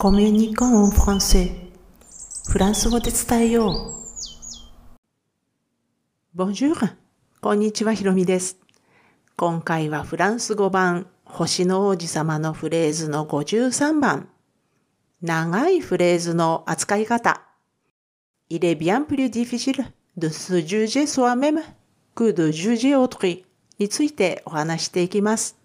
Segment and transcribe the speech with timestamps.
[0.00, 1.50] コミュニコンフランセ
[2.48, 3.96] フランス語で伝えよ
[6.36, 6.40] う。
[6.40, 6.94] Bonjour!
[7.40, 8.58] こんにちは、ひろみです。
[9.36, 14.28] 今回はフランス語版星の王子様のフレーズの53番。
[15.20, 17.42] 長いフレーズの扱い方。
[18.50, 19.84] Il est bien plus difficile
[20.16, 21.60] de se juger soi-même
[22.14, 23.42] que de juger autrui
[23.80, 25.58] についてお話していきます。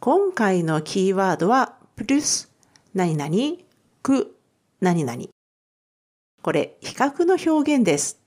[0.00, 2.45] 今回のキーワードは plus
[2.96, 3.58] 何々？
[4.02, 4.38] く
[4.80, 5.24] 何々。
[6.40, 8.22] これ、比較の表現です。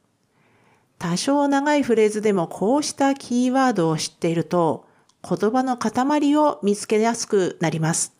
[0.99, 4.85] 多少長いフレーズでもこうしたキーワードを知っていると、
[5.27, 8.13] 言葉の塊を見つけやすくなります。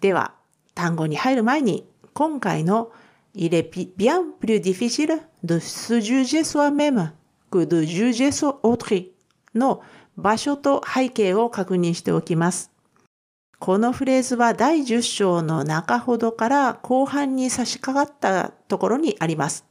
[0.00, 0.34] では、
[0.74, 2.90] 単語に入る前に、今回の
[3.32, 7.12] Il est bien plus difficile de se juger soi-même
[7.52, 9.12] que de juger autrui
[9.54, 9.84] の
[10.16, 12.72] 場所と背景を確認しておきます。
[13.58, 19.64] このフレーズは第10章の中ほどから後半に差し掛かったところにあります。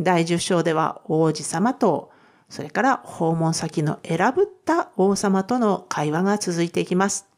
[0.00, 2.10] 第10章では王子様と、
[2.48, 7.28] それから訪問先の選ぶった王様との会話が続いていきます。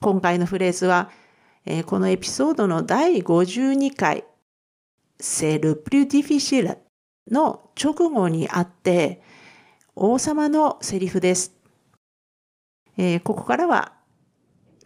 [0.00, 1.10] 今回のフレーズは、
[1.64, 4.24] えー、このエピソードの第52回、
[5.20, 6.78] セルプリュディフィシル
[7.30, 9.22] の直後にあって、
[9.94, 11.54] 王様のセリフです。
[12.96, 13.99] えー、ここからは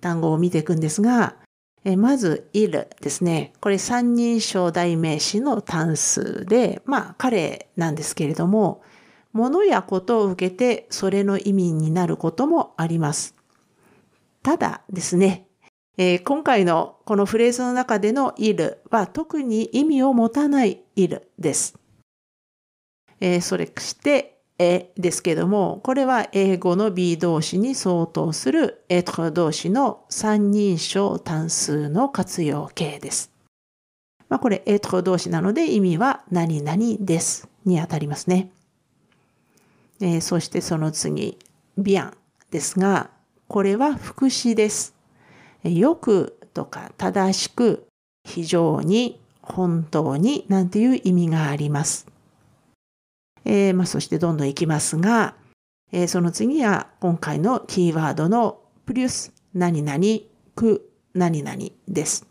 [0.05, 1.37] 単語を見ていくんですが、
[1.83, 3.55] えまず、いるですね。
[3.61, 8.83] これ三人称代名詞の単数で、まあ彼なんですけれども、
[9.33, 13.35] 物やことを受けてそれの意味になることもあります。
[14.43, 15.47] ただですね、
[15.97, 21.79] えー、今回のこのフレーズの中でのいるは特に意味を持たないいるです。
[23.21, 33.31] えー、それして、えですけども、これは英語の B 動詞に相当する être 動詞の三人称単数の活用形です。
[34.29, 38.51] まあ、これ être 動詞なので意味は何々ですにあたりますね。
[40.01, 41.39] えー、そしてその次、
[41.79, 42.13] bien
[42.51, 43.11] ですが、
[43.49, 44.95] これは副詞です。
[45.65, 47.87] よくとか正しく、
[48.25, 52.07] 非常に、本当になんていう意味があります。
[53.45, 55.35] えー、まあ、そしてどんどんいきますが、
[55.93, 60.01] えー、その次は今回のキーワードのプリュス何々
[60.55, 62.27] く何々です。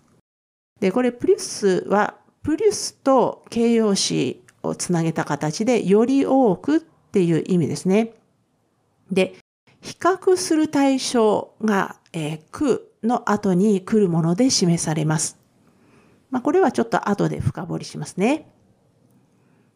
[0.79, 8.13] で、これプリュスはプリュスと形容詞をつなげた形でより多くっていう意味ですね。
[9.11, 9.35] で、
[9.81, 15.37] 比較する対象が、えー、くの後に来るもので示されます。
[16.31, 18.49] まあ、これはちょっと後で深掘りしますね。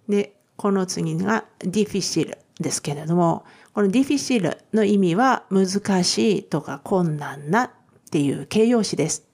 [0.09, 7.71] で、この次が difficile ですけれども、この difficile の意味は難しいとか困難なっ
[8.09, 9.27] ていう形容詞です。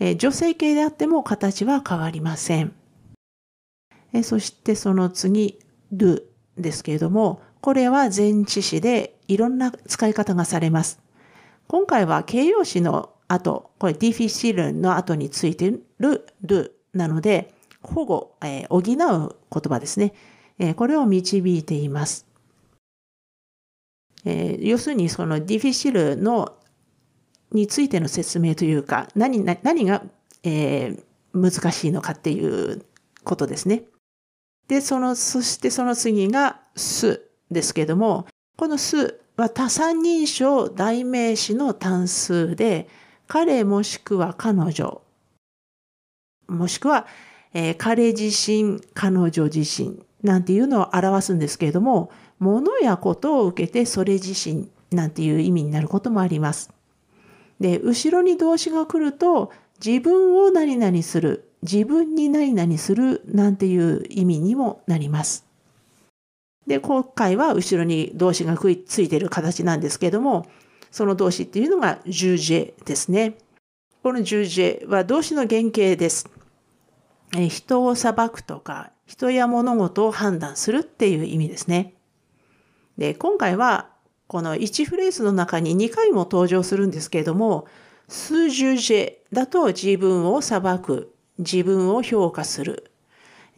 [0.00, 2.72] え女性形であっても形は変わりません。
[4.14, 5.58] えそしてその次
[5.92, 6.22] do
[6.56, 11.00] ですけれども、これは前置詞でいろんな使い方がされます。
[11.68, 20.12] 今回は形容詞の後、これ difficile の後についてる do なので、保護、えー、補う言葉ですね。
[20.58, 22.26] えー、これを導いています。
[24.24, 26.56] えー、要するにそのディフィシルの
[27.52, 30.02] についての説明というか何何が、
[30.42, 31.02] えー、
[31.34, 32.84] 難しいのかっていう
[33.24, 33.84] ことですね。
[34.68, 38.26] で、その、そしてその次がすですけども、
[38.56, 42.88] このすは多三人称代名詞の単数で、
[43.26, 45.02] 彼もしくは彼女、
[46.46, 47.06] もしくは、
[47.52, 56.70] えー、彼自身、彼女自身なんていうのを表すんですけれども、物やことを受けてそれ自身なんていう意味になることもあります。
[57.58, 59.52] で、後ろに動詞が来ると、
[59.84, 65.46] 自分を何々する、自分に何々するなんていう意味にもなります。
[66.66, 70.46] で、今回は後ろに動詞がついている形なんですけれども、
[70.90, 73.36] その動詞っていうのがジュージェですね。
[74.02, 76.28] このジュージェは動詞の原型です。
[77.36, 81.94] え人を裁くとか、人や物事を判断するっていう意味ですね。
[82.98, 83.90] で、今回は
[84.26, 87.66] この1フレーズの中に2回も登場するんですけれども、
[88.08, 92.90] 数十ジェだと自分を裁く、自分を評価する。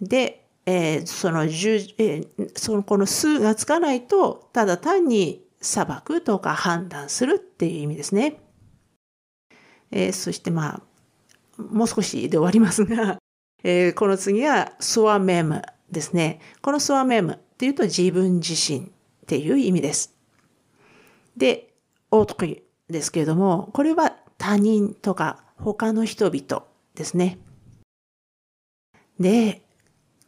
[0.00, 8.40] で、えー、その十、えー、そのこの数がつかないと、ただ単に裁くとか判断するっていう意味ですね。
[9.90, 13.18] えー、そしてまあ、もう少しで終わりますが、
[13.64, 16.40] えー、この次はソアメムですね。
[16.60, 18.82] このソアメムっていうと自分自身っ
[19.26, 20.14] ていう意味です。
[21.36, 21.72] で、
[22.10, 26.64] オートクリですけれども、これは他人とか他の人々
[26.94, 27.38] ですね。
[29.20, 29.62] で、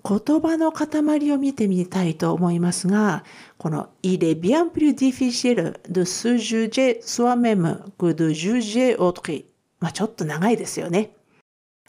[0.06, 3.24] 言葉の塊を見てみたいと思いますが、
[3.56, 9.46] この Il est bien plus difficile de se juger soi-même que de juger autrui。
[9.80, 11.16] まあちょっと長いですよね。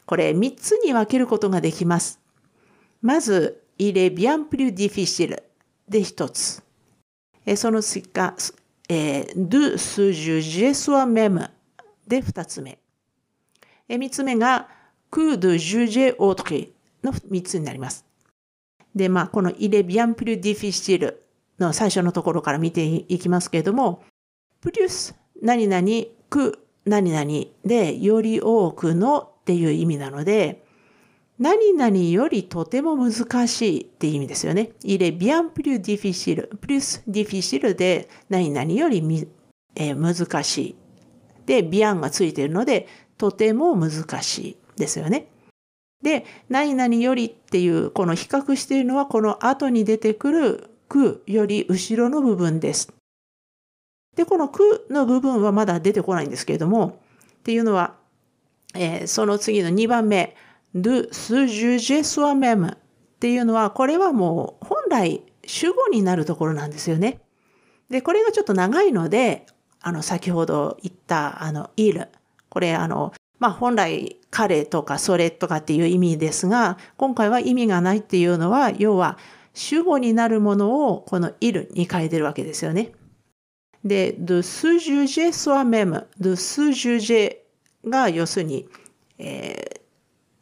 [0.06, 2.20] これ三つに分けることができます。
[3.02, 5.42] まず、イレビアンプリュディフィシル
[5.88, 6.62] で一つ。
[7.56, 8.34] その次が、
[8.88, 11.50] えー、ドゥスジュジェスワメム
[12.06, 12.78] で二つ目。
[13.88, 14.68] 三つ目が、
[15.10, 18.04] クードジュジェオトリの三つになります。
[18.94, 21.24] で、ま、このイレビアンプリュディフィシル
[21.58, 24.02] の最初のところから見ていきますけれども、
[24.60, 25.86] プリュス、何々、
[26.30, 27.30] ク、何々
[27.64, 30.64] で、より多くのっていう意味なので、
[31.38, 34.72] 何々よりとても難しいっていう意味ですよね。
[34.82, 39.28] il est bien plus difficile, plus difficile で何々よりみ、
[39.76, 40.76] えー、難しい。
[41.46, 42.88] で、bien がついているので、
[43.18, 45.28] とても難しいですよね。
[46.02, 52.92] で、何々よりっていう、この比較しているのは、この後に出てくるくより後ろの部分です。
[54.16, 56.98] で、このくの部分はまだ出てこないんですけれども、
[57.38, 57.94] っていうのは、
[58.76, 60.36] えー、その次の2番目、
[60.74, 62.78] de se juger soi-même っ
[63.18, 67.20] ていうのは、これはもう本来主語になるところなんですよね。
[67.88, 69.46] で、これがちょっと長いので、
[69.80, 72.08] あの、先ほど言った、あの、il。
[72.48, 79.18] これ、あの、まあ本来彼とかそれとかっていう意味ですが、今回は意味がないっていうのは、要は
[79.54, 82.92] 主語になるものをこのいるに変えてるわけですよね。
[83.84, 87.36] で、de se juger soi-même, de se juger
[87.86, 88.68] が要するに、
[89.18, 89.80] えー、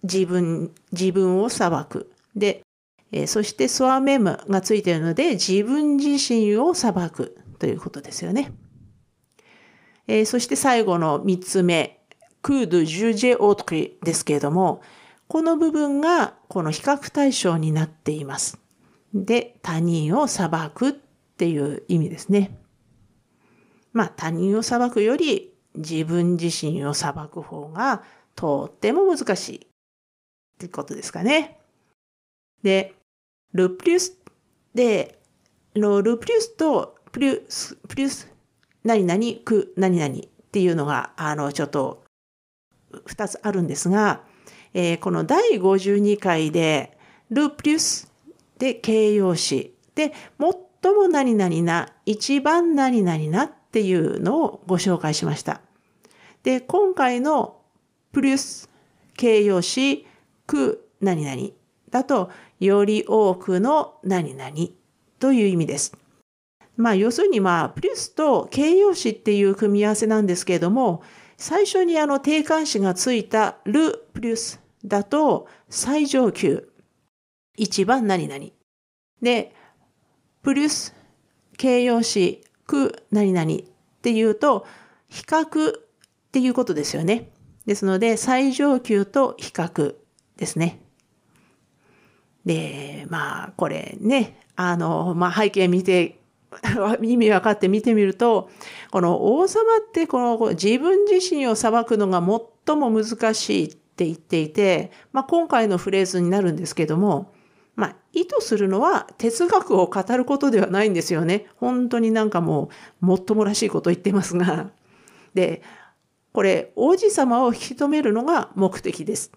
[0.02, 2.12] 自分、自分を裁く。
[2.34, 2.62] で、
[3.12, 8.52] えー、そして soi-même がついているので、自分自身を裁くということですよね。
[10.06, 12.00] えー、そして最後の三つ目、
[12.42, 14.82] クード・ジュジェ・オトリですけれども、
[15.28, 18.58] この部分がこの比較対象になっています。
[19.14, 20.92] で、他人を裁くっ
[21.38, 22.58] ていう意味ですね。
[23.92, 28.02] まあ他人を裁くより自分自身を裁く方が
[28.34, 29.60] とっても難しいっ
[30.58, 31.58] てことですかね。
[32.62, 32.94] で、
[33.52, 34.16] ルプリュス
[34.74, 35.18] で、
[35.74, 38.28] ルプリュスとプリュス、プリュス、
[38.82, 42.04] 何々、く、何々っていうのが、あの、ちょっと
[43.06, 44.22] 2つあるんですが、
[44.72, 46.98] えー、この第52回で、
[47.30, 48.12] ルプリュス
[48.58, 50.12] で形容詞で、
[50.82, 55.60] 最も何々な、一番何々なっていうのをご紹介しました。
[56.44, 57.60] で、今回の
[58.12, 58.70] プリュス
[59.16, 60.06] 形容詞、
[60.46, 61.48] く何々
[61.90, 62.30] だと、
[62.60, 64.52] より多くの何々
[65.18, 65.96] という意味です。
[66.76, 71.02] まあ、要するにまあ、プリュスと形容詞っていう組み合わせなんですけれども、
[71.36, 76.68] 最初にあの定冠詞がついたルプリュスだと最上級。
[77.56, 78.46] 一番何々。
[79.20, 79.52] で、
[80.42, 80.94] プリュス
[81.56, 83.56] 形容詞く何々っ
[84.02, 84.66] ていうと
[85.08, 85.82] 比較っ
[86.32, 87.30] ていうことですよね。
[87.66, 89.94] ですので最上級と比較
[90.36, 90.80] ですね。
[92.44, 96.20] で、まあこれね、あの、まあ背景見て
[97.02, 98.50] 意味分かって見てみると、
[98.90, 102.20] この王様ってこの自分自身を裁くのが
[102.66, 107.32] 最も難しいって言っていて、まあ、今回のフレーズになるんですけども、
[107.76, 111.46] まあ、意図するのは哲学を語ることではないんですよね。
[111.56, 112.70] 本当になんかも
[113.02, 114.70] う、もっともらしいこと言ってますが。
[115.34, 115.62] で、
[116.32, 119.32] これ、王子様を引き止めるのが目的です。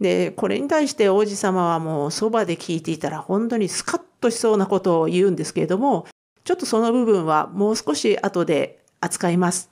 [0.00, 6.06] で、これに対して王子様はもうそばで聞いていたら本当にスカッとしそうなことを言うんですけれども、
[6.44, 9.70] ちょっとその部分はもう少し後で扱います。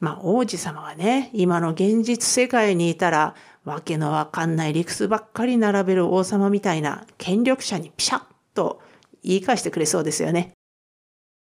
[0.00, 8.22] まあ王子様はね、今の現実世界にいたら、わけのわかんない理屈ばっかり並べる王様みたいな権力者にピシャッ
[8.54, 8.80] と
[9.22, 10.52] 言い返してくれそうですよね。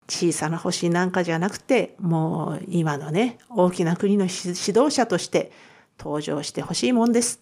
[0.09, 5.51] 小さな星なんかじゃなくて、もう今のね、大きな国の指導者として
[5.99, 7.41] 登場してほしいもんです。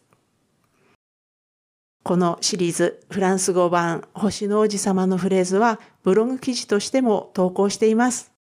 [2.04, 8.32] このシリーズフランス語版星の王子様のフレーズはブログ記事としても投稿しています。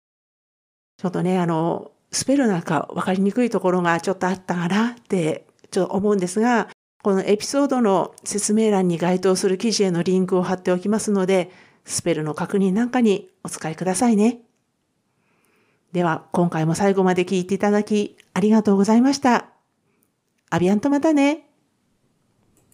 [0.97, 5.46] ちょっとね、あの、スペルなんか分かりにくいところがちょっとあったかなって
[5.77, 6.69] と思うんですが、
[7.03, 11.51] このエピソードの説明欄に該当する記事へのリンクを貼っておきますので、
[11.85, 14.39] スペルの確認なんかにお使いくださいね。
[15.93, 19.45] では、今回も最後まで聞いていただきありがとうございました。
[20.49, 21.46] アビアンとまたね。